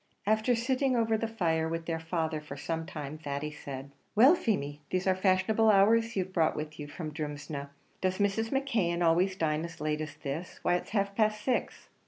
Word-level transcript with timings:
After 0.25 0.55
sitting 0.55 0.95
over 0.95 1.15
the 1.15 1.27
fire 1.27 1.69
with 1.69 1.85
their 1.85 1.99
father 1.99 2.41
for 2.41 2.57
some 2.57 2.87
time, 2.87 3.19
Thady 3.19 3.51
said, 3.51 3.91
"Well, 4.15 4.33
Feemy, 4.33 4.81
these 4.89 5.05
are 5.05 5.13
fashionable 5.13 5.69
hours 5.69 6.15
you've 6.15 6.33
brought 6.33 6.55
with 6.55 6.79
you 6.79 6.87
from 6.87 7.13
Drumsna. 7.13 7.69
Does 8.01 8.17
Mrs. 8.17 8.49
McKeon 8.49 9.05
always 9.05 9.35
dine 9.35 9.63
as 9.63 9.79
late 9.79 10.01
as 10.01 10.15
this? 10.15 10.57
Why 10.63 10.73
it's 10.73 10.89
half 10.89 11.13
past 11.13 11.43
six!" 11.43 11.87